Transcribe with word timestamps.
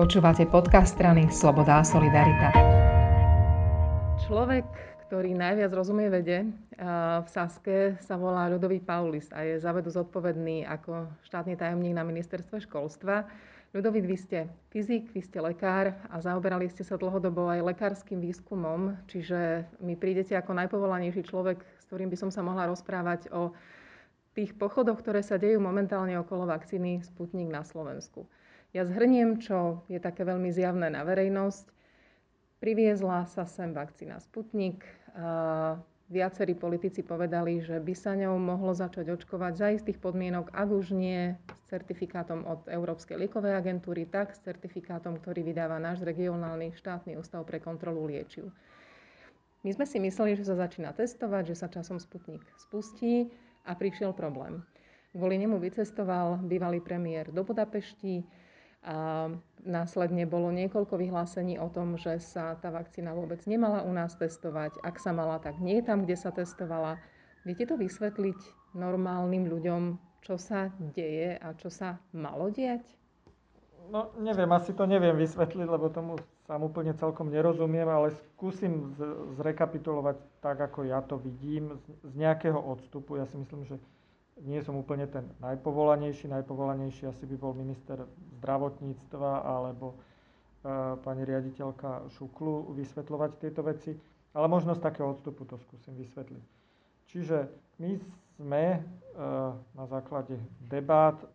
Počúvate 0.00 0.48
podcast 0.48 0.96
strany 0.96 1.28
Sloboda 1.28 1.76
a 1.76 1.84
Solidarita. 1.84 2.48
Človek, 4.24 4.64
ktorý 5.04 5.36
najviac 5.36 5.68
rozumie 5.76 6.08
vede, 6.08 6.48
v 7.20 7.28
Saske 7.28 8.00
sa 8.00 8.16
volá 8.16 8.48
Ľudový 8.48 8.80
Paulis 8.80 9.28
a 9.28 9.44
je 9.44 9.60
za 9.60 9.76
vedu 9.76 9.92
zodpovedný 9.92 10.64
ako 10.64 11.04
štátny 11.28 11.52
tajomník 11.52 11.92
na 11.92 12.08
ministerstve 12.08 12.64
školstva. 12.64 13.28
Ľudovít, 13.76 14.08
vy 14.08 14.16
ste 14.16 14.38
fyzik, 14.72 15.12
vy 15.12 15.20
ste 15.20 15.36
lekár 15.36 15.92
a 16.08 16.16
zaoberali 16.16 16.72
ste 16.72 16.80
sa 16.80 16.96
dlhodobo 16.96 17.52
aj 17.52 17.60
lekárskym 17.60 18.24
výskumom, 18.24 18.96
čiže 19.04 19.68
mi 19.84 20.00
prídete 20.00 20.32
ako 20.32 20.56
najpovolanejší 20.64 21.28
človek, 21.28 21.60
s 21.60 21.84
ktorým 21.92 22.08
by 22.08 22.16
som 22.16 22.32
sa 22.32 22.40
mohla 22.40 22.64
rozprávať 22.72 23.28
o 23.36 23.52
tých 24.32 24.56
pochodoch, 24.56 25.04
ktoré 25.04 25.20
sa 25.20 25.36
dejú 25.36 25.60
momentálne 25.60 26.16
okolo 26.16 26.48
vakcíny 26.48 27.04
Sputnik 27.04 27.52
na 27.52 27.68
Slovensku. 27.68 28.24
Ja 28.70 28.86
zhrniem, 28.86 29.42
čo 29.42 29.82
je 29.90 29.98
také 29.98 30.22
veľmi 30.22 30.54
zjavné 30.54 30.94
na 30.94 31.02
verejnosť. 31.02 31.66
Priviezla 32.62 33.26
sa 33.26 33.42
sem 33.42 33.74
vakcína 33.74 34.22
Sputnik. 34.22 34.86
Viacerí 36.10 36.58
politici 36.58 37.06
povedali, 37.06 37.62
že 37.62 37.78
by 37.78 37.94
sa 37.94 38.18
ňou 38.18 38.34
mohlo 38.34 38.74
začať 38.74 39.14
očkovať 39.14 39.52
za 39.54 39.68
istých 39.70 40.02
podmienok, 40.02 40.50
ak 40.50 40.68
už 40.70 40.90
nie 40.90 41.38
s 41.38 41.60
certifikátom 41.70 42.42
od 42.50 42.66
Európskej 42.66 43.14
liekovej 43.14 43.54
agentúry, 43.54 44.10
tak 44.10 44.34
s 44.34 44.42
certifikátom, 44.42 45.22
ktorý 45.22 45.46
vydáva 45.46 45.78
náš 45.78 46.02
regionálny 46.02 46.74
štátny 46.74 47.14
ústav 47.14 47.46
pre 47.46 47.62
kontrolu 47.62 48.10
liečiv. 48.10 48.50
My 49.62 49.70
sme 49.70 49.86
si 49.86 50.02
mysleli, 50.02 50.34
že 50.34 50.50
sa 50.50 50.58
začína 50.58 50.90
testovať, 50.90 51.54
že 51.54 51.58
sa 51.62 51.70
časom 51.70 52.02
Sputnik 52.02 52.42
spustí 52.58 53.30
a 53.62 53.78
prišiel 53.78 54.10
problém. 54.10 54.66
Kvôli 55.14 55.38
nemu 55.38 55.62
vycestoval 55.62 56.42
bývalý 56.42 56.82
premiér 56.82 57.30
do 57.30 57.46
Budapešti, 57.46 58.26
a 58.80 59.28
následne 59.60 60.24
bolo 60.24 60.48
niekoľko 60.48 60.96
vyhlásení 60.96 61.60
o 61.60 61.68
tom, 61.68 62.00
že 62.00 62.16
sa 62.16 62.56
tá 62.56 62.72
vakcína 62.72 63.12
vôbec 63.12 63.44
nemala 63.44 63.84
u 63.84 63.92
nás 63.92 64.16
testovať. 64.16 64.80
Ak 64.80 64.96
sa 64.96 65.12
mala, 65.12 65.36
tak 65.36 65.60
nie 65.60 65.84
tam, 65.84 66.08
kde 66.08 66.16
sa 66.16 66.32
testovala. 66.32 66.96
Viete 67.44 67.68
to 67.68 67.76
vysvetliť 67.76 68.40
normálnym 68.72 69.44
ľuďom, 69.52 70.00
čo 70.24 70.40
sa 70.40 70.72
deje 70.96 71.36
a 71.36 71.52
čo 71.56 71.68
sa 71.68 72.00
malo 72.16 72.48
diať? 72.48 72.84
No, 73.90 74.14
neviem, 74.22 74.48
asi 74.54 74.72
to 74.72 74.86
neviem 74.86 75.18
vysvetliť, 75.18 75.66
lebo 75.66 75.90
tomu 75.90 76.16
sám 76.46 76.62
úplne 76.62 76.94
celkom 76.94 77.28
nerozumiem, 77.28 77.88
ale 77.90 78.14
skúsim 78.32 78.94
zrekapitulovať 79.36 80.16
tak, 80.40 80.56
ako 80.62 80.86
ja 80.86 81.02
to 81.02 81.18
vidím, 81.18 81.76
z 82.06 82.14
nejakého 82.14 82.56
odstupu. 82.56 83.18
Ja 83.18 83.26
si 83.26 83.36
myslím, 83.36 83.66
že 83.66 83.76
nie 84.40 84.60
som 84.64 84.78
úplne 84.78 85.04
ten 85.10 85.28
najpovolanejší. 85.42 86.28
Najpovolanejší 86.30 87.10
asi 87.10 87.24
by 87.28 87.36
bol 87.36 87.52
minister 87.52 88.08
zdravotníctva 88.40 89.44
alebo 89.44 89.92
e, 89.92 89.96
pani 91.04 91.22
riaditeľka 91.28 92.08
Šuklu 92.16 92.72
vysvetľovať 92.72 93.30
tieto 93.36 93.60
veci. 93.60 93.92
Ale 94.32 94.46
možno 94.46 94.78
z 94.78 94.80
takého 94.80 95.10
odstupu 95.10 95.42
to 95.44 95.58
skúsim 95.58 95.98
vysvetliť. 95.98 96.44
Čiže 97.10 97.50
my 97.82 97.98
sme 98.38 98.64
e, 98.76 98.80
na 99.74 99.84
základe 99.90 100.38
debát 100.62 101.18
e, 101.20 101.26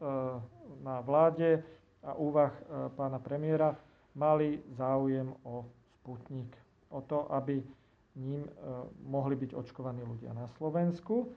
na 0.81 1.03
vláde 1.03 1.61
a 2.05 2.13
úvah 2.21 2.53
pána 2.93 3.17
premiéra 3.17 3.73
mali 4.13 4.61
záujem 4.77 5.25
o 5.41 5.65
Sputnik. 5.97 6.53
O 6.93 7.01
to, 7.01 7.25
aby 7.33 7.65
ním 8.13 8.45
mohli 9.09 9.33
byť 9.33 9.57
očkovaní 9.57 10.05
ľudia 10.05 10.29
na 10.37 10.45
Slovensku. 10.61 11.33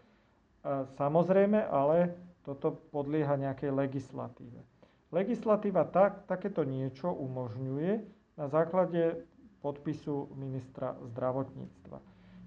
Samozrejme, 0.98 1.62
ale 1.70 2.17
toto 2.42 2.75
podlieha 2.91 3.37
nejakej 3.39 3.70
legislatíve. 3.70 4.61
Legislatíva 5.09 5.89
tak, 5.89 6.28
takéto 6.28 6.64
niečo 6.64 7.09
umožňuje 7.12 7.92
na 8.37 8.47
základe 8.48 9.25
podpisu 9.64 10.29
ministra 10.36 10.95
zdravotníctva. 11.12 11.98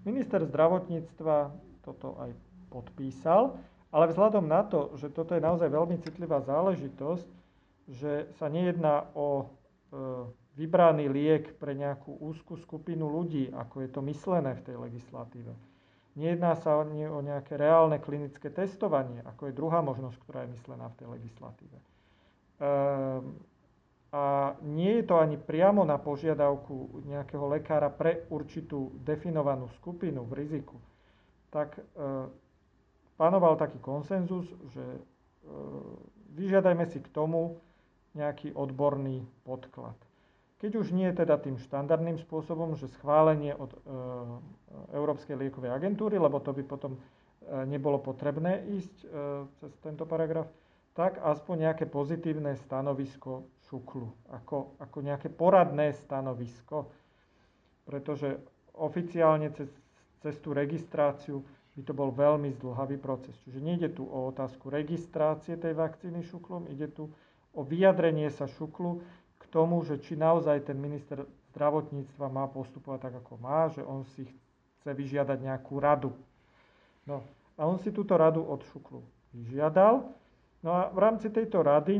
Minister 0.05 0.45
zdravotníctva 0.45 1.35
toto 1.81 2.17
aj 2.21 2.31
podpísal, 2.69 3.57
ale 3.91 4.09
vzhľadom 4.09 4.47
na 4.47 4.63
to, 4.63 4.95
že 4.95 5.11
toto 5.11 5.35
je 5.35 5.43
naozaj 5.43 5.67
veľmi 5.67 5.99
citlivá 5.99 6.39
záležitosť, 6.41 7.27
že 7.91 8.31
sa 8.39 8.47
nejedná 8.47 9.11
o 9.17 9.43
e, 9.43 9.45
vybraný 10.55 11.11
liek 11.11 11.59
pre 11.59 11.75
nejakú 11.75 12.15
úzkú 12.23 12.55
skupinu 12.55 13.11
ľudí, 13.11 13.51
ako 13.51 13.83
je 13.83 13.89
to 13.91 14.01
myslené 14.07 14.55
v 14.55 14.63
tej 14.63 14.75
legislatíve, 14.79 15.51
Nejedná 16.19 16.59
sa 16.59 16.83
ani 16.83 17.07
o 17.07 17.23
nejaké 17.23 17.55
reálne 17.55 17.95
klinické 18.03 18.51
testovanie, 18.51 19.23
ako 19.23 19.47
je 19.47 19.57
druhá 19.57 19.79
možnosť, 19.79 20.17
ktorá 20.27 20.39
je 20.43 20.53
myslená 20.59 20.91
v 20.91 20.97
tej 20.99 21.07
legislatíve. 21.07 21.77
Ehm, 22.59 23.39
a 24.11 24.53
nie 24.67 24.99
je 24.99 25.07
to 25.07 25.23
ani 25.23 25.39
priamo 25.39 25.87
na 25.87 25.95
požiadavku 25.95 27.07
nejakého 27.07 27.47
lekára 27.47 27.87
pre 27.87 28.27
určitú 28.27 28.91
definovanú 29.07 29.71
skupinu 29.79 30.27
v 30.27 30.35
riziku. 30.35 30.75
Tak 31.47 31.79
e, 31.79 31.81
panoval 33.15 33.55
taký 33.55 33.79
konsenzus, 33.79 34.43
že 34.75 34.83
e, 34.83 35.01
vyžiadajme 36.35 36.91
si 36.91 36.99
k 36.99 37.07
tomu 37.15 37.55
nejaký 38.11 38.51
odborný 38.51 39.23
podklad. 39.47 39.95
Keď 40.61 40.77
už 40.77 40.93
nie 40.93 41.09
teda 41.09 41.41
tým 41.41 41.57
štandardným 41.57 42.21
spôsobom, 42.21 42.77
že 42.77 42.85
schválenie 42.93 43.57
od 43.57 43.73
e, 43.73 43.77
Európskej 44.93 45.33
liekovej 45.33 45.73
agentúry, 45.73 46.21
lebo 46.21 46.37
to 46.37 46.53
by 46.53 46.61
potom 46.61 46.93
e, 46.93 46.99
nebolo 47.65 47.97
potrebné 47.97 48.61
ísť 48.69 48.95
e, 49.01 49.07
cez 49.57 49.73
tento 49.81 50.05
paragraf, 50.05 50.45
tak 50.93 51.17
aspoň 51.17 51.65
nejaké 51.65 51.89
pozitívne 51.89 52.53
stanovisko 52.61 53.49
šuklu, 53.73 54.05
ako, 54.29 54.77
ako 54.77 54.97
nejaké 55.01 55.33
poradné 55.33 55.97
stanovisko, 55.97 56.93
pretože 57.89 58.37
oficiálne 58.77 59.49
cez, 59.57 59.71
cez 60.21 60.37
tú 60.45 60.53
registráciu 60.53 61.41
by 61.73 61.81
to 61.81 61.93
bol 61.97 62.13
veľmi 62.13 62.53
zdlhavý 62.61 63.01
proces. 63.01 63.33
Čiže 63.47 63.63
nejde 63.63 63.89
tu 63.97 64.05
o 64.05 64.29
otázku 64.29 64.69
registrácie 64.69 65.57
tej 65.57 65.73
vakcíny 65.73 66.21
šuklom, 66.21 66.69
ide 66.69 66.85
tu 66.85 67.09
o 67.55 67.61
vyjadrenie 67.63 68.27
sa 68.29 68.45
šuklu, 68.45 68.99
tomu, 69.51 69.83
že 69.83 69.99
či 69.99 70.15
naozaj 70.15 70.65
ten 70.65 70.79
minister 70.79 71.21
zdravotníctva 71.51 72.25
má 72.31 72.47
postupovať 72.47 72.99
tak, 73.05 73.15
ako 73.19 73.33
má, 73.37 73.67
že 73.67 73.83
on 73.83 74.07
si 74.15 74.23
chce 74.79 74.89
vyžiadať 74.89 75.37
nejakú 75.37 75.77
radu. 75.77 76.15
No 77.03 77.21
a 77.59 77.67
on 77.67 77.77
si 77.77 77.91
túto 77.91 78.15
radu 78.15 78.41
od 78.41 78.63
Šuklu 78.71 79.03
vyžiadal. 79.35 80.07
No 80.63 80.69
a 80.71 80.89
v 80.89 80.97
rámci 80.97 81.27
tejto 81.27 81.59
rady 81.59 81.99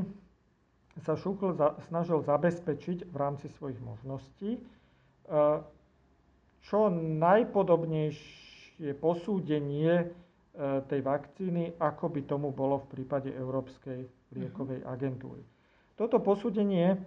sa 0.99 1.15
Šukl 1.15 1.53
za, 1.53 1.75
snažil 1.87 2.23
zabezpečiť 2.23 3.05
v 3.05 3.15
rámci 3.15 3.47
svojich 3.53 3.79
možností 3.79 4.57
e, 4.57 4.59
čo 6.61 6.79
najpodobnejšie 6.93 8.91
posúdenie 8.97 9.91
e, 9.91 10.05
tej 10.87 11.01
vakcíny, 11.01 11.75
ako 11.77 12.05
by 12.07 12.21
tomu 12.23 12.51
bolo 12.51 12.79
v 12.81 12.99
prípade 12.99 13.29
Európskej 13.29 14.05
liekovej 14.31 14.83
agentúry. 14.83 15.43
Toto 15.95 16.19
posúdenie 16.19 16.97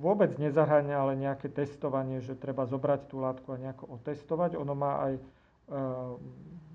vôbec 0.00 0.32
nezahrania 0.40 0.96
ale 1.00 1.20
nejaké 1.20 1.52
testovanie, 1.52 2.24
že 2.24 2.40
treba 2.40 2.64
zobrať 2.64 3.00
tú 3.12 3.20
látku 3.20 3.52
a 3.52 3.60
nejako 3.60 4.00
otestovať. 4.00 4.56
Ono 4.56 4.72
má 4.72 5.04
aj 5.04 5.14
ehm, 5.16 5.24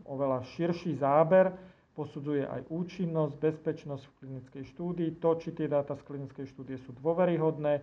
oveľa 0.06 0.46
širší 0.54 0.94
záber, 1.02 1.54
posudzuje 1.98 2.46
aj 2.46 2.70
účinnosť, 2.70 3.34
bezpečnosť 3.38 4.04
v 4.06 4.16
klinickej 4.24 4.64
štúdii, 4.72 5.10
to, 5.20 5.30
či 5.42 5.52
tie 5.52 5.68
dáta 5.68 5.98
z 5.98 6.06
klinickej 6.06 6.46
štúdie 6.54 6.78
sú 6.86 6.96
dôveryhodné, 7.02 7.82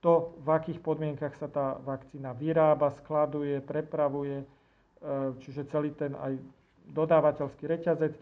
to, 0.00 0.32
v 0.40 0.48
akých 0.48 0.80
podmienkach 0.80 1.36
sa 1.36 1.48
tá 1.48 1.76
vakcína 1.80 2.32
vyrába, 2.32 2.92
skladuje, 3.00 3.64
prepravuje, 3.64 4.44
ehm, 4.44 5.40
čiže 5.40 5.72
celý 5.72 5.96
ten 5.96 6.12
aj 6.20 6.36
dodávateľský 6.92 7.64
reťazec, 7.64 8.12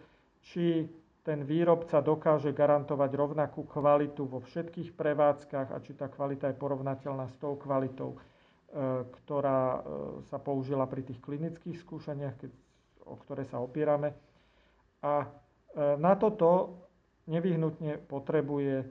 či 0.55 0.87
ten 1.29 1.45
výrobca 1.45 2.01
dokáže 2.01 2.57
garantovať 2.57 3.11
rovnakú 3.13 3.69
kvalitu 3.69 4.25
vo 4.25 4.41
všetkých 4.41 4.97
prevádzkach 4.97 5.77
a 5.77 5.79
či 5.85 5.93
tá 5.93 6.09
kvalita 6.09 6.49
je 6.49 6.57
porovnateľná 6.57 7.29
s 7.29 7.37
tou 7.37 7.53
kvalitou, 7.61 8.17
e, 8.17 8.19
ktorá 9.05 9.61
e, 9.61 9.79
sa 10.33 10.41
použila 10.41 10.89
pri 10.89 11.05
tých 11.05 11.21
klinických 11.21 11.85
skúšaniach, 11.85 12.33
o 13.05 13.21
ktoré 13.21 13.45
sa 13.45 13.61
opierame. 13.61 14.17
A 15.05 15.29
e, 15.77 16.01
na 16.01 16.17
toto 16.17 16.81
nevyhnutne 17.29 18.01
potrebuje 18.09 18.89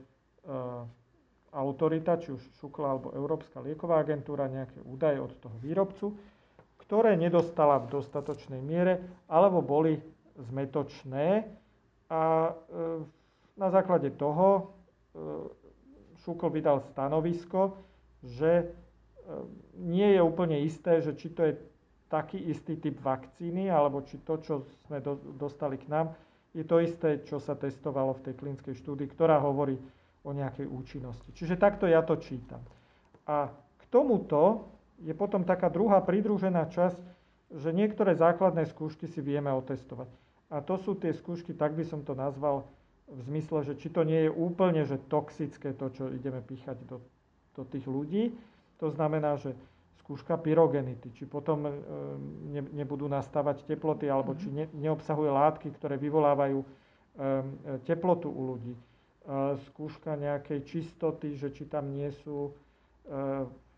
autorita, 1.51 2.15
či 2.23 2.31
už 2.31 2.39
Šukla 2.61 2.87
alebo 2.95 3.11
Európska 3.11 3.59
lieková 3.59 3.99
agentúra, 3.99 4.47
nejaké 4.47 4.79
údaje 4.85 5.19
od 5.19 5.33
toho 5.43 5.57
výrobcu, 5.59 6.15
ktoré 6.79 7.19
nedostala 7.19 7.83
v 7.83 7.99
dostatočnej 7.99 8.63
miere 8.63 9.03
alebo 9.27 9.59
boli 9.59 9.99
zmetočné 10.39 11.43
a 12.07 12.51
e, 12.51 12.51
na 13.59 13.69
základe 13.69 14.09
toho 14.15 14.47
e, 14.57 14.61
Šukl 16.23 16.49
vydal 16.49 16.79
stanovisko, 16.79 17.77
že 18.23 18.51
e, 18.63 18.65
nie 19.79 20.15
je 20.15 20.21
úplne 20.23 20.59
isté, 20.63 21.03
že 21.03 21.15
či 21.15 21.31
to 21.31 21.41
je 21.47 21.53
taký 22.07 22.39
istý 22.39 22.79
typ 22.79 23.03
vakcíny, 23.03 23.67
alebo 23.67 24.01
či 24.07 24.23
to, 24.23 24.39
čo 24.39 24.63
sme 24.87 25.03
do, 25.03 25.19
dostali 25.35 25.75
k 25.75 25.91
nám, 25.91 26.15
je 26.55 26.63
to 26.63 26.79
isté, 26.79 27.21
čo 27.27 27.37
sa 27.37 27.53
testovalo 27.53 28.15
v 28.17 28.31
tej 28.31 28.33
klinickej 28.39 28.75
štúdii, 28.79 29.11
ktorá 29.11 29.37
hovorí 29.43 29.75
o 30.23 30.31
nejakej 30.31 30.65
účinnosti. 30.65 31.29
Čiže 31.35 31.59
takto 31.59 31.85
ja 31.85 32.01
to 32.01 32.15
čítam. 32.17 32.63
A 33.27 33.51
k 33.51 33.83
tomuto 33.91 34.71
je 35.03 35.13
potom 35.13 35.43
taká 35.43 35.67
druhá 35.67 36.01
pridružená 36.01 36.71
časť, 36.71 36.99
že 37.53 37.69
niektoré 37.71 38.15
základné 38.15 38.67
skúšky 38.67 39.07
si 39.07 39.19
vieme 39.23 39.51
otestovať. 39.53 40.09
A 40.47 40.63
to 40.63 40.79
sú 40.79 40.95
tie 40.95 41.11
skúšky, 41.11 41.51
tak 41.51 41.75
by 41.75 41.83
som 41.83 42.07
to 42.07 42.15
nazval, 42.15 42.67
v 43.07 43.21
zmysle, 43.23 43.63
že 43.63 43.73
či 43.79 43.87
to 43.87 44.03
nie 44.03 44.27
je 44.27 44.31
úplne 44.31 44.83
že 44.83 44.99
toxické 45.07 45.71
to, 45.71 45.87
čo 45.95 46.11
ideme 46.11 46.43
píchať 46.43 46.75
do, 46.83 46.99
do 47.55 47.63
tých 47.63 47.87
ľudí. 47.87 48.35
To 48.83 48.91
znamená, 48.91 49.39
že 49.39 49.55
skúška 50.03 50.35
pyrogenity, 50.35 51.11
či 51.15 51.23
potom 51.23 51.67
e, 51.67 51.71
ne, 52.51 52.61
nebudú 52.75 53.07
nastávať 53.07 53.63
teploty, 53.63 54.11
alebo 54.11 54.35
či 54.35 54.51
ne, 54.51 54.67
neobsahuje 54.75 55.31
látky, 55.31 55.67
ktoré 55.79 55.95
vyvolávajú 55.95 56.59
e, 56.59 56.67
teplotu 57.87 58.27
u 58.27 58.55
ľudí. 58.55 58.75
E, 58.75 58.81
skúška 59.71 60.19
nejakej 60.19 60.67
čistoty, 60.67 61.39
že 61.39 61.55
či 61.55 61.67
tam 61.67 61.91
nie 61.91 62.11
sú, 62.23 62.51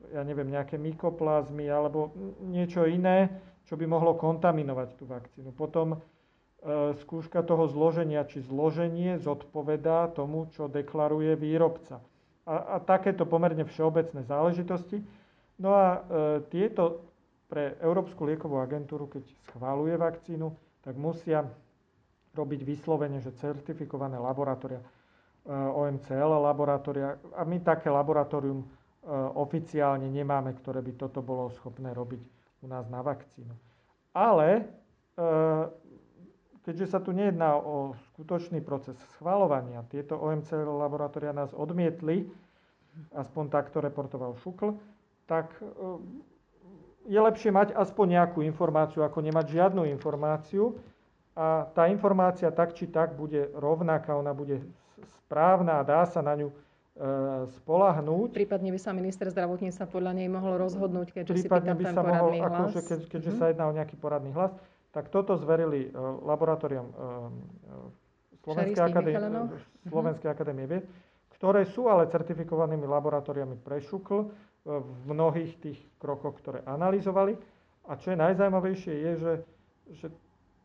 ja 0.10 0.25
neviem, 0.25 0.50
nejaké 0.50 0.81
mykoplazmy 0.81 1.69
alebo 1.69 2.10
niečo 2.50 2.89
iné, 2.89 3.30
čo 3.69 3.77
by 3.77 3.86
mohlo 3.86 4.18
kontaminovať 4.18 4.98
tú 4.98 5.06
vakcínu. 5.06 5.54
Potom 5.54 6.01
skúška 7.00 7.39
toho 7.39 7.65
zloženia, 7.65 8.23
či 8.23 8.41
zloženie 8.41 9.15
zodpovedá 9.17 10.11
tomu, 10.11 10.51
čo 10.51 10.67
deklaruje 10.67 11.33
výrobca. 11.33 12.03
A, 12.44 12.75
a 12.75 12.83
takéto 12.83 13.23
pomerne 13.23 13.63
všeobecné 13.63 14.21
záležitosti. 14.21 15.00
No 15.56 15.71
a 15.71 15.88
e, 15.88 16.00
tieto 16.47 17.06
pre 17.45 17.77
Európsku 17.77 18.23
liekovú 18.23 18.57
agentúru, 18.57 19.06
keď 19.06 19.21
schváluje 19.47 19.95
vakcínu, 19.95 20.51
tak 20.79 20.95
musia 20.95 21.45
robiť 22.31 22.61
vyslovene, 22.61 23.17
že 23.17 23.33
certifikované 23.33 24.15
laboratória, 24.15 24.79
e, 24.79 24.88
OMCL 25.51 26.13
laboratória. 26.39 27.07
A 27.33 27.41
my 27.44 27.57
také 27.59 27.88
laboratórium 27.88 28.61
e, 28.61 28.67
oficiálne 29.33 30.07
nemáme, 30.07 30.53
ktoré 30.56 30.79
by 30.79 30.94
toto 30.95 31.19
bolo 31.19 31.50
schopné 31.51 31.89
robiť 31.89 32.21
u 32.59 32.67
nás 32.67 32.85
na 32.85 33.01
vakcínu. 33.01 33.53
Ale 34.11 34.47
e, 34.51 34.61
keďže 36.65 36.85
sa 36.91 37.00
tu 37.00 37.15
nejedná 37.15 37.56
o 37.56 37.95
skutočný 38.13 38.59
proces 38.61 38.95
schvalovania, 39.17 39.85
tieto 39.88 40.19
OMC 40.19 40.53
laboratória 40.65 41.31
nás 41.31 41.56
odmietli, 41.56 42.27
aspoň 43.15 43.44
takto 43.50 43.79
reportoval 43.79 44.35
Šukl, 44.44 44.75
tak 45.29 45.53
e, 45.61 45.65
je 47.07 47.19
lepšie 47.19 47.53
mať 47.53 47.73
aspoň 47.77 48.19
nejakú 48.19 48.39
informáciu, 48.44 49.06
ako 49.06 49.23
nemať 49.23 49.45
žiadnu 49.56 49.88
informáciu. 49.88 50.75
A 51.39 51.69
tá 51.71 51.88
informácia 51.88 52.51
tak 52.51 52.75
či 52.75 52.89
tak 52.89 53.15
bude 53.15 53.47
rovnaká, 53.56 54.17
ona 54.17 54.35
bude 54.35 54.59
správna 55.23 55.79
a 55.79 55.88
dá 55.88 56.03
sa 56.03 56.19
na 56.19 56.35
ňu 56.35 56.51
e, 56.51 56.56
spolahnúť. 57.61 58.35
Prípadne 58.35 58.75
by 58.75 58.79
sa 58.81 58.91
minister 58.91 59.31
zdravotníctva 59.31 59.88
podľa 59.88 60.11
nej 60.19 60.27
mohol 60.27 60.59
rozhodnúť, 60.59 61.15
keďže 61.15 61.47
Prípadne 61.47 61.71
si 61.71 61.79
by 61.79 61.83
ten 61.88 61.95
sa 61.95 62.03
mohol, 62.03 62.31
hlas. 62.35 62.51
akože 62.51 62.79
keď, 62.83 63.00
keďže 63.07 63.31
mm-hmm. 63.31 63.47
sa 63.47 63.51
jedná 63.53 63.65
o 63.69 63.73
nejaký 63.77 63.95
poradný 63.95 64.35
hlas 64.35 64.51
tak 64.89 65.13
toto 65.13 65.38
zverili 65.38 65.89
e, 65.89 65.91
laboratórium 66.25 66.88
e, 66.89 66.94
e, 66.94 67.03
Slovenskej 68.39 68.83
akadémie, 68.83 69.19
mhm. 69.19 69.57
Slovenskej 69.91 70.30
akadémie 70.31 70.65
vied, 70.65 70.86
ktoré 71.38 71.68
sú 71.69 71.91
ale 71.91 72.09
certifikovanými 72.09 72.88
laboratóriami 72.88 73.59
pre 73.62 73.83
šukl 73.83 74.31
v 74.65 75.00
mnohých 75.07 75.56
tých 75.59 75.80
krokoch, 76.01 76.39
ktoré 76.44 76.59
analyzovali. 76.68 77.36
A 77.88 77.95
čo 77.95 78.12
je 78.12 78.18
najzaujímavejšie 78.19 78.94
je, 78.95 79.12
že, 79.15 79.33
že 80.03 80.07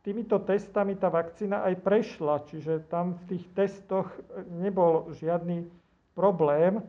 týmito 0.03 0.35
testami 0.43 0.99
tá 0.99 1.07
vakcína 1.07 1.63
aj 1.63 1.79
prešla, 1.79 2.43
čiže 2.47 2.85
tam 2.91 3.15
v 3.15 3.21
tých 3.33 3.45
testoch 3.55 4.11
nebol 4.51 5.09
žiadny 5.15 5.65
problém. 6.11 6.83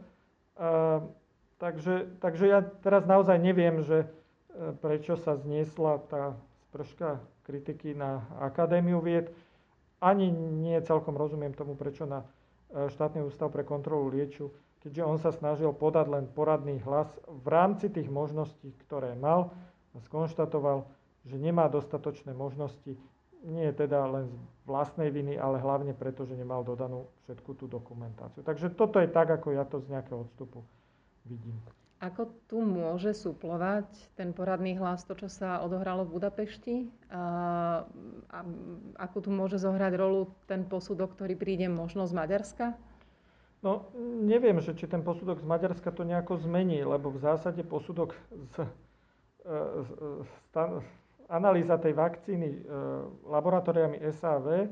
takže, 1.62 2.10
takže 2.18 2.44
ja 2.50 2.60
teraz 2.82 3.06
naozaj 3.06 3.38
neviem, 3.38 3.86
že 3.86 4.10
prečo 4.82 5.14
sa 5.14 5.38
zniesla 5.38 6.02
tá 6.10 6.36
troška 6.76 7.24
kritiky 7.48 7.96
na 7.96 8.28
Akadémiu 8.36 9.00
vied. 9.00 9.32
Ani 9.96 10.28
nie 10.28 10.76
celkom 10.84 11.16
rozumiem 11.16 11.56
tomu, 11.56 11.72
prečo 11.72 12.04
na 12.04 12.28
e, 12.68 12.92
štátny 12.92 13.24
ústav 13.24 13.48
pre 13.48 13.64
kontrolu 13.64 14.12
liečiu, 14.12 14.52
keďže 14.84 15.02
on 15.08 15.16
sa 15.16 15.32
snažil 15.32 15.72
podať 15.72 16.12
len 16.12 16.24
poradný 16.28 16.76
hlas 16.84 17.08
v 17.24 17.46
rámci 17.48 17.88
tých 17.88 18.12
možností, 18.12 18.76
ktoré 18.84 19.16
mal 19.16 19.56
a 19.96 20.04
skonštatoval, 20.04 20.84
že 21.24 21.40
nemá 21.40 21.72
dostatočné 21.72 22.36
možnosti, 22.36 23.00
nie 23.40 23.68
teda 23.72 24.04
len 24.04 24.28
z 24.28 24.36
vlastnej 24.68 25.08
viny, 25.08 25.40
ale 25.40 25.56
hlavne 25.64 25.96
preto, 25.96 26.28
že 26.28 26.36
nemal 26.36 26.60
dodanú 26.60 27.08
všetku 27.24 27.56
tú 27.56 27.64
dokumentáciu. 27.64 28.44
Takže 28.44 28.68
toto 28.76 29.00
je 29.00 29.08
tak, 29.08 29.32
ako 29.32 29.56
ja 29.56 29.64
to 29.64 29.80
z 29.80 29.96
nejakého 29.96 30.28
odstupu 30.28 30.60
vidím. 31.24 31.56
Ako 31.96 32.28
tu 32.44 32.60
môže 32.60 33.16
suplovať 33.16 33.88
ten 34.20 34.36
poradný 34.36 34.76
hlas 34.76 35.08
to, 35.08 35.16
čo 35.16 35.32
sa 35.32 35.64
odohralo 35.64 36.04
v 36.04 36.20
Budapešti? 36.20 36.76
A, 37.08 37.24
a 38.28 38.38
ako 39.00 39.16
tu 39.24 39.30
môže 39.32 39.56
zohrať 39.56 39.92
rolu 39.96 40.28
ten 40.44 40.68
posudok, 40.68 41.16
ktorý 41.16 41.32
príde 41.40 41.72
možno 41.72 42.04
z 42.04 42.12
Maďarska? 42.12 42.76
No, 43.64 43.88
neviem, 44.20 44.60
že 44.60 44.76
či 44.76 44.84
ten 44.84 45.00
posudok 45.00 45.40
z 45.40 45.48
Maďarska 45.48 45.88
to 45.88 46.04
nejako 46.04 46.36
zmení, 46.36 46.84
lebo 46.84 47.08
v 47.08 47.16
zásade 47.16 47.64
posudok 47.64 48.12
z, 48.52 48.68
z, 49.80 49.88
z 50.20 50.54
analýza 51.32 51.80
tej 51.80 51.96
vakcíny 51.96 52.48
e, 52.52 52.60
laboratóriami 53.26 53.98
SAV 54.12 54.68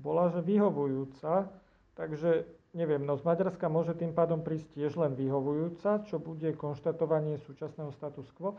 bola, 0.00 0.32
že 0.32 0.40
vyhovujúca, 0.40 1.52
takže 1.94 2.48
neviem, 2.72 3.04
no 3.04 3.16
z 3.16 3.22
Maďarska 3.24 3.68
môže 3.68 3.92
tým 3.96 4.16
pádom 4.16 4.40
prísť 4.40 4.76
tiež 4.76 4.96
len 4.96 5.12
vyhovujúca, 5.12 6.04
čo 6.08 6.16
bude 6.16 6.56
konštatovanie 6.56 7.40
súčasného 7.44 7.92
status 7.92 8.28
quo, 8.32 8.56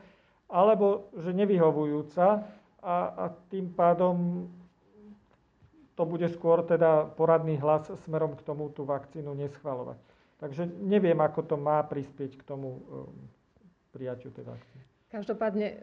alebo 0.49 1.09
že 1.17 1.33
nevyhovujúca 1.33 2.45
a, 2.83 2.95
a 3.09 3.25
tým 3.49 3.73
pádom 3.73 4.45
to 5.93 6.03
bude 6.09 6.25
skôr 6.33 6.65
teda 6.65 7.05
poradný 7.13 7.57
hlas 7.61 7.85
smerom 8.05 8.33
k 8.33 8.45
tomu 8.45 8.69
tú 8.73 8.81
vakcínu 8.85 9.33
neschvalovať. 9.37 9.97
Takže 10.41 10.65
neviem, 10.81 11.17
ako 11.21 11.45
to 11.45 11.55
má 11.55 11.79
prispieť 11.85 12.35
k 12.35 12.43
tomu 12.43 12.81
um, 12.81 13.13
prijaťu 13.93 14.33
tej 14.33 14.45
vakcíny. 14.49 14.92
Každopádne 15.13 15.67
e, 15.69 15.75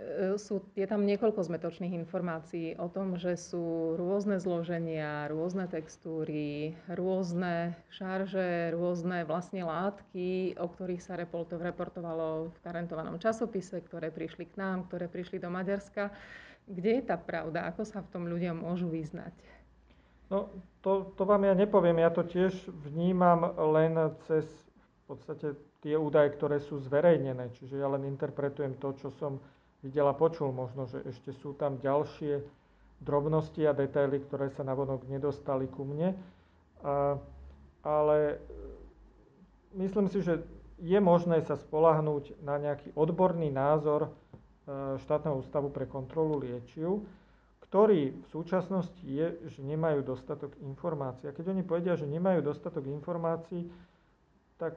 sú, 0.43 0.59
je 0.75 0.83
tam 0.91 1.07
niekoľko 1.07 1.47
zmetočných 1.47 1.95
informácií 2.03 2.75
o 2.83 2.91
tom, 2.91 3.15
že 3.15 3.39
sú 3.39 3.95
rôzne 3.95 4.43
zloženia, 4.43 5.31
rôzne 5.31 5.71
textúry, 5.71 6.75
rôzne 6.91 7.79
šarže, 7.95 8.75
rôzne 8.75 9.23
vlastne 9.23 9.63
látky, 9.63 10.59
o 10.59 10.67
ktorých 10.67 10.99
sa 10.99 11.15
reportovalo 11.15 12.51
v 12.51 12.59
karentovanom 12.59 13.23
časopise, 13.23 13.79
ktoré 13.79 14.11
prišli 14.11 14.51
k 14.51 14.59
nám, 14.59 14.91
ktoré 14.91 15.07
prišli 15.07 15.39
do 15.39 15.47
Maďarska. 15.47 16.11
Kde 16.67 16.99
je 16.99 17.03
tá 17.07 17.15
pravda? 17.15 17.71
Ako 17.71 17.87
sa 17.87 18.03
v 18.03 18.11
tom 18.11 18.27
ľudia 18.27 18.51
môžu 18.51 18.91
vyznať? 18.91 19.31
No, 20.27 20.51
to, 20.83 21.15
to 21.15 21.23
vám 21.23 21.47
ja 21.47 21.55
nepoviem. 21.55 22.03
Ja 22.03 22.11
to 22.11 22.27
tiež 22.27 22.67
vnímam 22.67 23.47
len 23.79 23.95
cez 24.27 24.47
v 25.11 25.19
podstate 25.19 25.59
tie 25.83 25.99
údaje, 25.99 26.39
ktoré 26.39 26.63
sú 26.63 26.79
zverejnené. 26.79 27.51
Čiže 27.59 27.83
ja 27.83 27.91
len 27.91 28.07
interpretujem 28.07 28.79
to, 28.79 28.95
čo 28.95 29.11
som 29.19 29.43
videl 29.83 30.07
a 30.07 30.15
počul. 30.15 30.55
Možno, 30.55 30.87
že 30.87 31.03
ešte 31.03 31.35
sú 31.35 31.59
tam 31.59 31.83
ďalšie 31.83 32.39
drobnosti 33.03 33.59
a 33.67 33.75
detaily, 33.75 34.23
ktoré 34.23 34.55
sa 34.55 34.63
navonok 34.63 35.11
nedostali 35.11 35.67
ku 35.67 35.83
mne. 35.83 36.15
A, 36.87 37.19
ale 37.83 38.39
myslím 39.75 40.07
si, 40.07 40.23
že 40.23 40.47
je 40.79 40.99
možné 41.03 41.43
sa 41.43 41.59
spolahnúť 41.59 42.39
na 42.47 42.63
nejaký 42.63 42.95
odborný 42.95 43.51
názor 43.51 44.07
e, 44.07 44.11
štátneho 45.03 45.43
ústavu 45.43 45.75
pre 45.75 45.91
kontrolu 45.91 46.39
liečiv, 46.39 47.03
ktorý 47.67 48.15
v 48.15 48.27
súčasnosti 48.31 49.03
je, 49.03 49.43
že 49.51 49.61
nemajú 49.61 50.07
dostatok 50.07 50.55
informácií. 50.63 51.27
A 51.27 51.35
keď 51.35 51.51
oni 51.51 51.67
povedia, 51.67 51.99
že 51.99 52.07
nemajú 52.07 52.47
dostatok 52.47 52.87
informácií, 52.87 53.69
tak 54.61 54.77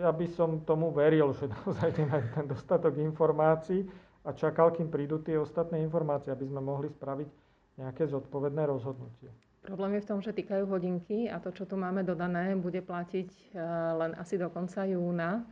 ja 0.00 0.10
by 0.12 0.26
som 0.34 0.62
tomu 0.62 0.92
veril, 0.92 1.32
že 1.36 1.50
naozaj 1.54 1.94
nemajú 1.96 2.26
ten 2.34 2.46
dostatok 2.46 2.94
informácií 3.00 3.86
a 4.26 4.34
čakal, 4.34 4.74
kým 4.74 4.90
prídu 4.90 5.22
tie 5.22 5.38
ostatné 5.38 5.80
informácie, 5.82 6.34
aby 6.34 6.46
sme 6.46 6.60
mohli 6.60 6.90
spraviť 6.90 7.28
nejaké 7.78 8.08
zodpovedné 8.08 8.66
rozhodnutie. 8.66 9.30
Problém 9.66 9.98
je 9.98 10.04
v 10.06 10.10
tom, 10.14 10.20
že 10.22 10.30
týkajú 10.30 10.64
hodinky 10.70 11.26
a 11.26 11.42
to, 11.42 11.50
čo 11.50 11.66
tu 11.66 11.74
máme 11.74 12.06
dodané, 12.06 12.54
bude 12.54 12.78
platiť 12.78 13.30
e, 13.30 13.42
len 13.98 14.14
asi 14.14 14.38
do 14.38 14.46
konca 14.46 14.86
júna. 14.86 15.42
E, 15.42 15.44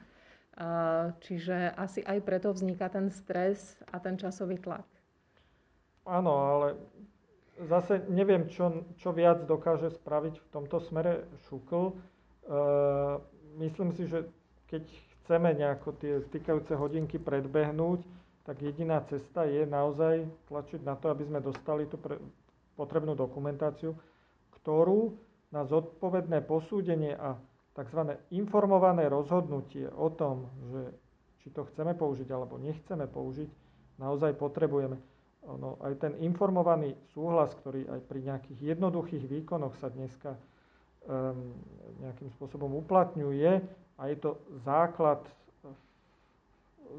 čiže 1.19 1.75
asi 1.75 1.99
aj 2.07 2.23
preto 2.23 2.55
vzniká 2.55 2.87
ten 2.87 3.11
stres 3.11 3.83
a 3.91 3.99
ten 3.99 4.15
časový 4.15 4.63
tlak. 4.63 4.87
Áno, 6.07 6.31
ale 6.31 6.79
zase 7.67 8.07
neviem, 8.07 8.47
čo, 8.47 8.87
čo 9.03 9.11
viac 9.11 9.51
dokáže 9.51 9.91
spraviť 9.91 10.35
v 10.39 10.47
tomto 10.55 10.79
smere 10.79 11.27
Šukl. 11.51 11.99
Myslím 13.55 13.95
si, 13.95 14.11
že 14.11 14.27
keď 14.67 14.83
chceme 15.25 15.55
nejako 15.55 15.95
tie 15.97 16.21
stykajúce 16.29 16.75
hodinky 16.75 17.23
predbehnúť, 17.23 18.03
tak 18.45 18.61
jediná 18.61 19.01
cesta 19.09 19.49
je 19.49 19.65
naozaj 19.65 20.29
tlačiť 20.53 20.81
na 20.85 20.99
to, 21.01 21.09
aby 21.09 21.25
sme 21.25 21.41
dostali 21.41 21.89
tú 21.89 21.97
pre, 21.97 22.21
potrebnú 22.77 23.17
dokumentáciu, 23.17 23.97
ktorú 24.61 25.17
na 25.49 25.65
zodpovedné 25.65 26.45
posúdenie 26.45 27.15
a 27.15 27.39
tzv. 27.73 28.21
informované 28.35 29.07
rozhodnutie 29.09 29.87
o 29.89 30.11
tom, 30.11 30.51
že 30.71 30.83
či 31.41 31.49
to 31.55 31.65
chceme 31.73 31.95
použiť 31.95 32.29
alebo 32.35 32.59
nechceme 32.59 33.07
použiť, 33.07 33.51
naozaj 34.03 34.35
potrebujeme. 34.37 34.99
Ono, 35.45 35.77
aj 35.85 36.01
ten 36.01 36.13
informovaný 36.25 36.97
súhlas, 37.13 37.53
ktorý 37.53 37.85
aj 37.85 38.01
pri 38.09 38.21
nejakých 38.25 38.77
jednoduchých 38.77 39.25
výkonoch 39.29 39.77
sa 39.77 39.93
dneska 39.93 40.41
um, 41.05 41.53
nejakým 42.05 42.29
spôsobom 42.37 42.71
uplatňuje, 42.85 43.65
a 43.95 44.03
je 44.11 44.17
to 44.19 44.37
základ 44.67 45.23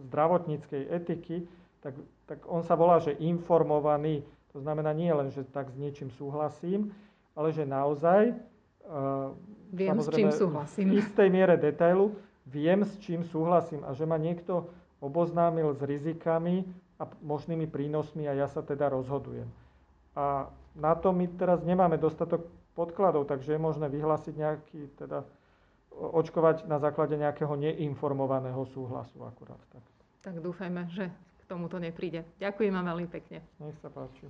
zdravotníckej 0.08 0.88
etiky, 0.92 1.48
tak, 1.84 1.96
tak 2.26 2.40
on 2.50 2.64
sa 2.64 2.74
volá, 2.74 2.98
že 3.04 3.16
informovaný. 3.20 4.26
To 4.56 4.64
znamená 4.64 4.96
nie 4.96 5.12
len, 5.12 5.30
že 5.30 5.44
tak 5.44 5.70
s 5.70 5.76
niečím 5.76 6.10
súhlasím, 6.16 6.96
ale 7.36 7.52
že 7.52 7.68
naozaj 7.68 8.32
uh, 8.88 9.36
Viem, 9.76 10.00
s 10.00 10.08
čím 10.08 10.32
súhlasím. 10.32 10.88
v 10.96 11.04
istej 11.04 11.28
miere 11.28 11.60
detailu 11.60 12.16
viem, 12.48 12.88
s 12.88 12.96
čím 13.04 13.28
súhlasím 13.28 13.84
a 13.84 13.92
že 13.92 14.08
ma 14.08 14.16
niekto 14.16 14.72
oboznámil 15.04 15.76
s 15.76 15.82
rizikami 15.84 16.64
a 16.96 17.10
možnými 17.20 17.68
prínosmi 17.68 18.24
a 18.32 18.34
ja 18.34 18.48
sa 18.48 18.64
teda 18.64 18.88
rozhodujem. 18.88 19.50
A 20.16 20.48
na 20.80 20.96
to 20.96 21.12
my 21.12 21.28
teraz 21.36 21.60
nemáme 21.68 22.00
dostatok 22.00 22.48
podkladov, 22.76 23.26
takže 23.32 23.56
je 23.56 23.60
možné 23.60 23.88
vyhlásiť 23.88 24.34
nejaký, 24.36 24.80
teda 25.00 25.24
očkovať 25.96 26.68
na 26.68 26.76
základe 26.78 27.16
nejakého 27.16 27.56
neinformovaného 27.56 28.68
súhlasu 28.68 29.24
akurát. 29.24 29.60
Tak. 29.72 29.84
tak 30.22 30.36
dúfajme, 30.44 30.92
že 30.92 31.08
k 31.40 31.44
tomuto 31.48 31.80
nepríde. 31.80 32.28
Ďakujem 32.38 32.76
vám 32.76 32.86
veľmi 32.92 33.08
pekne. 33.08 33.40
Nech 33.64 33.80
sa 33.80 33.88
páči. 33.88 34.28